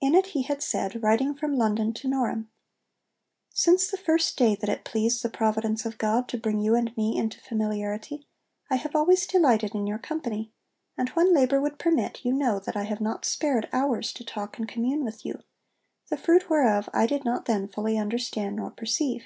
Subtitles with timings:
[0.00, 2.48] In it he had said, writing from London to Norham:
[3.52, 6.96] 'Since the first day that it pleased the providence of God to bring you and
[6.96, 8.26] me into familiarity,
[8.70, 10.50] I have always delighted in your company;
[10.96, 14.56] and when labour would permit, you know that I have not spared hours to talk
[14.58, 15.38] and commune with you,
[16.08, 19.24] the fruit whereof I did not then fully understand nor perceive.